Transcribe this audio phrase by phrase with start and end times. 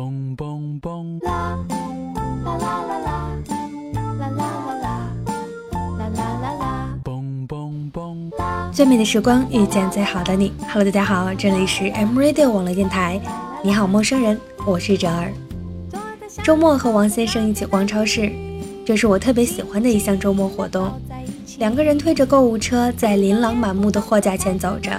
[0.00, 1.22] 嘣嘣嘣！
[1.26, 3.18] 啦啦啦啦啦
[3.92, 4.88] 啦啦啦啦
[5.98, 6.98] 啦啦啦啦！
[7.04, 8.72] 嘣嘣嘣！
[8.72, 10.54] 最美的时光遇见最好的你。
[10.72, 13.20] Hello，大家好，这里是 M Radio 网络电台。
[13.62, 15.30] 你好，陌生人，我是哲儿。
[16.42, 18.32] 周末和王先生一起逛超市，
[18.86, 20.98] 这是我特别喜欢的一项周末活动。
[21.58, 24.90] 两个人推着购物车，在琳琅满目的货架前走着，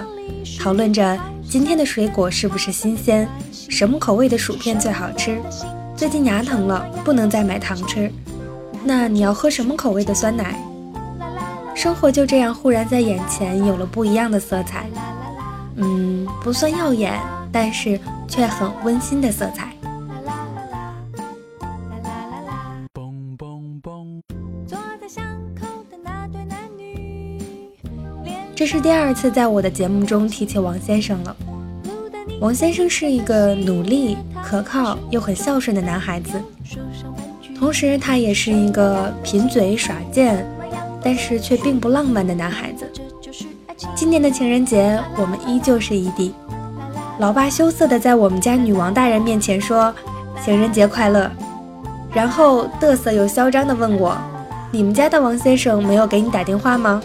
[0.59, 1.17] 讨论着
[1.51, 3.27] 今天的水果是不是新鲜。
[3.51, 5.37] 什么口味的薯片最好吃？
[5.97, 8.09] 最近牙疼了，不能再买糖吃。
[8.85, 10.57] 那你要喝什么口味的酸奶？
[11.75, 14.89] 生活就这样忽然在眼前有了不一样的色彩。
[15.75, 17.19] 嗯，不算耀眼，
[17.51, 17.99] 但是
[18.29, 19.73] 却很温馨的色彩。
[28.61, 31.35] 这是第二次在我的节目中提起王先生了。
[32.39, 34.15] 王先生是一个努力、
[34.45, 36.39] 可靠又很孝顺的男孩子，
[37.57, 40.47] 同时他也是一个贫嘴耍贱，
[41.03, 42.87] 但是却并不浪漫的男孩子。
[43.95, 46.31] 今年的情人节，我们依旧是异地。
[47.17, 49.91] 老爸羞涩的在我们家女王大人面前说
[50.45, 51.31] ：“情人节快乐。”
[52.13, 54.15] 然后嘚瑟又嚣张的问我
[54.69, 57.01] ：“你们家的王先生没有给你打电话吗？”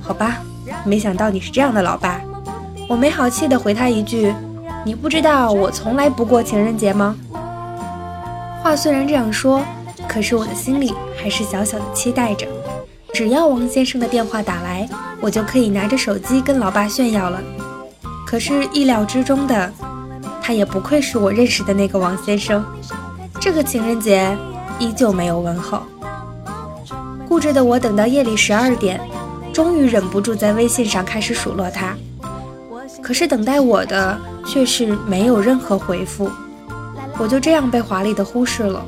[0.00, 0.42] 好吧，
[0.84, 2.20] 没想到你是这样的老爸。
[2.88, 4.34] 我没好气的回他一句。
[4.84, 7.14] 你不知道我从来不过情人节吗？
[8.62, 9.62] 话虽然这样说，
[10.08, 12.46] 可是我的心里还是小小的期待着。
[13.12, 14.88] 只要王先生的电话打来，
[15.20, 17.42] 我就可以拿着手机跟老爸炫耀了。
[18.26, 19.72] 可是意料之中的，
[20.40, 22.64] 他也不愧是我认识的那个王先生，
[23.40, 24.36] 这个情人节
[24.78, 25.82] 依旧没有问候。
[27.28, 29.00] 固执的我等到夜里十二点，
[29.52, 31.96] 终于忍不住在微信上开始数落他。
[33.02, 34.18] 可是等待我的。
[34.46, 36.28] 却是没有任何回复，
[37.18, 38.84] 我就这样被华丽的忽视了。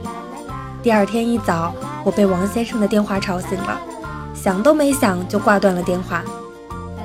[0.82, 3.80] 第二天一早，我被王先生的电话吵醒了，
[4.34, 6.24] 想都没想就挂断了电话。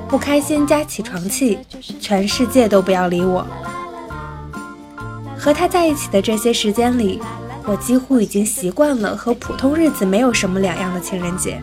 [0.08, 1.58] 不开心加起床气，
[2.00, 3.46] 全世界都不要理我。
[5.38, 7.20] 和他在一起的这些时间里，
[7.64, 11.62] 我几乎已经习惯了和普通日子没有什么两样的情人节，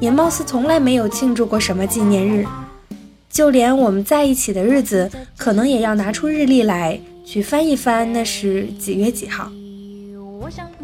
[0.00, 2.46] 也貌似从来没有庆祝过什么纪念日。
[3.30, 9.50] 就连我们在一起的日子，可能也要拿出日历来去翻一翻，那是几月几号。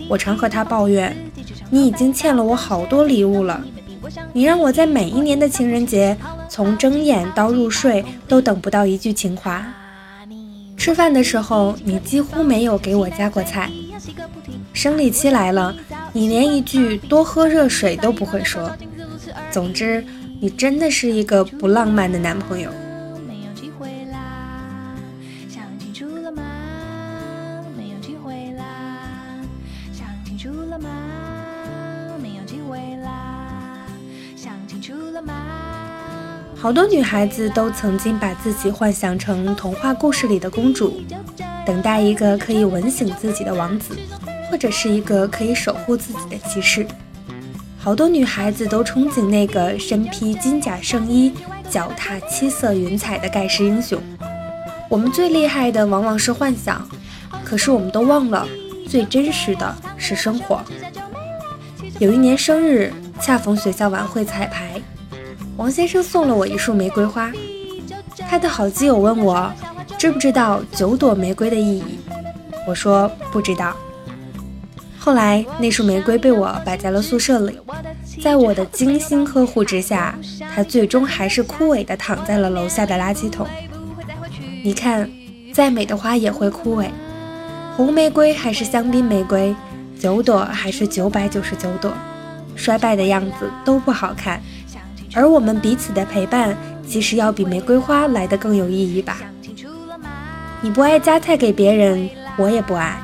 [0.08, 1.16] 我常和他抱怨，
[1.70, 3.64] 你已经欠了我好多礼物了，
[4.32, 6.16] 你让我在每一年的情人节，
[6.48, 9.66] 从睁眼到入睡都等不到一句情话。
[10.76, 13.70] 吃饭的时候，你几乎没有给我夹过菜。
[14.72, 15.74] 生理期来了，
[16.12, 18.70] 你连一句多喝热水都不会说。
[19.52, 20.04] 总之。
[20.40, 22.68] 你真的是一个不浪漫的男朋友。
[36.56, 41.00] 好多女孩子都曾经把自己幻想成童话故事里的公主，
[41.64, 43.96] 等待一个可以吻醒自己的王子，
[44.50, 46.84] 或者是一个可以守护自己的骑士。
[47.82, 51.34] 好多女孩子都憧憬那个身披金甲圣衣、
[51.68, 54.00] 脚踏七色云彩的盖世英雄。
[54.88, 56.88] 我们最厉害的往往是幻想，
[57.44, 58.46] 可是我们都忘了，
[58.88, 60.60] 最真实的是生活。
[61.98, 64.80] 有一年生日，恰逢学校晚会彩排，
[65.56, 67.32] 王先生送了我一束玫瑰花。
[68.30, 69.52] 他的好基友问我，
[69.98, 71.98] 知不知道九朵玫瑰的意义？
[72.64, 73.76] 我说不知道。
[75.04, 77.58] 后来，那束玫瑰被我摆在了宿舍里，
[78.22, 80.16] 在我的精心呵护之下，
[80.54, 83.44] 它最终还是枯萎地躺在了楼下的垃圾桶。
[84.62, 85.10] 你看，
[85.52, 86.86] 再美的花也会枯萎，
[87.76, 89.52] 红玫瑰还是香槟玫瑰，
[89.98, 91.92] 九朵还是九百九十九朵，
[92.54, 94.40] 衰败的样子都不好看。
[95.16, 99.18] 而我们彼此的陪伴，其实要比玫瑰花来的更有意义吧？
[100.60, 103.02] 你不爱夹菜给别人，我也不爱。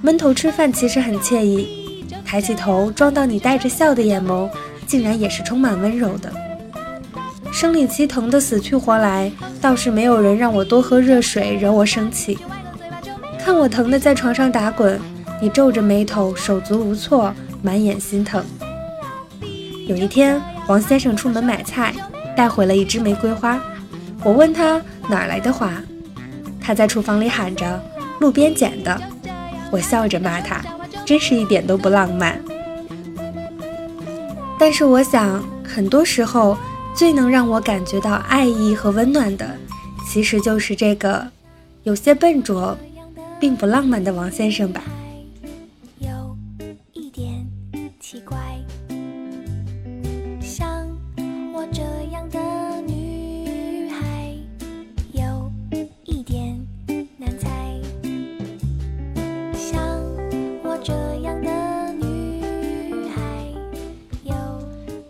[0.00, 4.48] 闷头吃饭其实很惬意，抬起头撞到你带着笑的眼眸，
[4.86, 6.32] 竟然也是充满温柔的。
[7.50, 9.30] 生理期疼得死去活来，
[9.60, 12.38] 倒是没有人让我多喝热水惹我生气。
[13.40, 15.00] 看我疼得在床上打滚，
[15.40, 18.44] 你皱着眉头手足无措，满眼心疼。
[19.88, 21.92] 有一天，王先生出门买菜，
[22.36, 23.60] 带回了一支玫瑰花。
[24.22, 25.72] 我问他哪来的花，
[26.60, 27.82] 他在厨房里喊着
[28.20, 29.00] ：“路边捡的。”
[29.70, 30.62] 我笑着骂他，
[31.04, 32.40] 真是一点都不浪漫。
[34.58, 36.56] 但是我想，很多时候
[36.94, 39.56] 最能让我感觉到爱意和温暖的，
[40.06, 41.26] 其实就是这个
[41.84, 42.76] 有些笨拙，
[43.38, 44.82] 并不浪漫的王先生吧。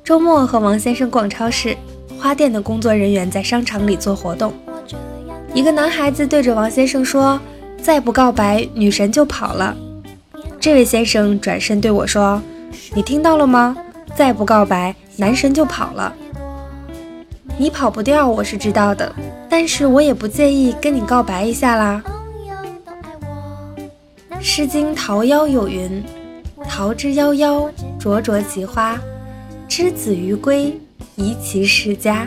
[0.09, 1.77] 周末和王先生逛超市，
[2.19, 4.55] 花店的工作人员在商场里做活动。
[5.53, 7.39] 一个男孩子对着王先生说
[7.83, 9.77] ：“再不告白，女神就跑了。”
[10.59, 12.41] 这位先生转身对我说
[12.97, 13.77] ：“你听到了吗？
[14.17, 16.11] 再不告白，男神就跑了。
[17.59, 19.15] 你跑不掉，我是知道的，
[19.47, 22.03] 但是我也不介意跟你告白一下啦。”
[24.43, 26.03] 《诗经·桃夭》有云
[26.67, 27.69] ：“桃之夭夭，
[27.99, 28.99] 灼灼其花。”
[29.69, 30.73] 之子于归，
[31.17, 32.27] 宜其室家。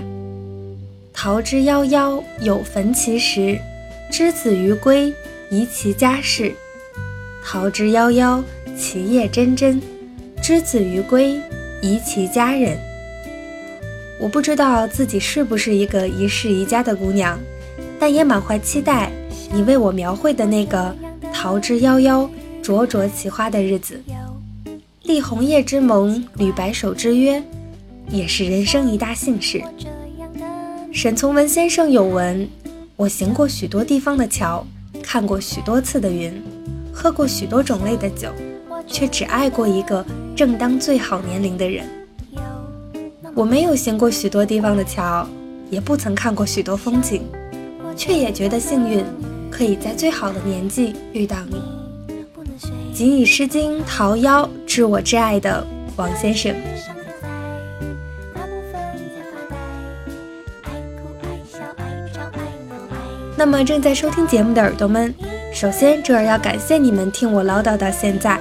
[1.11, 3.57] 桃之夭夭，有逢其实；
[4.11, 5.11] 之子于归，
[5.49, 6.53] 宜其家室。
[7.43, 8.43] 桃之夭夭，
[8.77, 9.81] 其叶蓁蓁；
[10.39, 11.41] 之子于归，
[11.81, 12.77] 宜其家人。
[14.19, 17.39] 我不知道自己是不是一个宜室宜家的姑娘，
[17.99, 19.11] 但也满怀期待
[19.51, 20.95] 你为我描绘的那个
[21.33, 22.29] 桃之夭夭，
[22.61, 23.99] 灼灼其花的日子。
[25.11, 27.43] 立红叶之盟，履白首之约，
[28.09, 29.61] 也是人生一大幸事。
[30.93, 32.47] 沈从文先生有文：
[32.95, 34.65] 我行过许多地方的桥，
[35.03, 36.41] 看过许多次的云，
[36.93, 38.29] 喝过许多种类的酒，
[38.87, 41.85] 却只爱过一个正当最好年龄的人。
[43.35, 45.27] 我没有行过许多地方的桥，
[45.69, 47.21] 也不曾看过许多风景，
[47.97, 49.03] 却也觉得幸运，
[49.51, 51.80] 可以在最好的年纪遇到你。
[53.01, 55.65] 仅以《诗经·桃夭》致我挚爱的
[55.95, 56.55] 王先生。
[63.35, 65.11] 那么，正在收听节目的耳朵们，
[65.51, 68.39] 首先这儿要感谢你们听我唠叨到现在。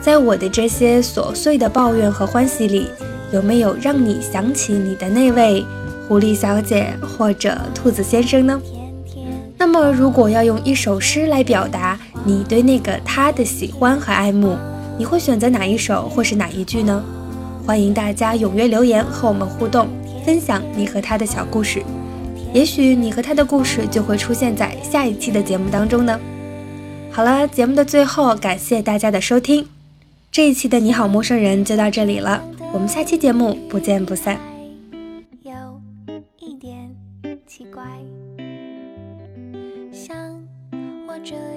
[0.00, 2.88] 在我的这些琐碎的抱怨和欢喜里，
[3.32, 5.64] 有没有让你想起你的那位
[6.08, 8.60] 狐狸小姐或者兔子先生呢？
[9.56, 14.56] 那么，如果要用一首诗来表达你对那个他的喜欢和爱慕，
[14.98, 17.04] 你会选择哪一首或是哪一句呢？
[17.66, 19.88] 欢迎大家踊跃留言和我们互动，
[20.24, 21.82] 分享你和他的小故事。
[22.52, 26.18] 也许你和他的故事就会出现在下一期的节目当中呢。
[27.10, 29.66] 好了，节目的最后，感谢大家的收听，
[30.30, 32.42] 这一期的你好陌生人就到这里了，
[32.72, 34.38] 我们下期节目不见不散。
[41.24, 41.53] 这样的。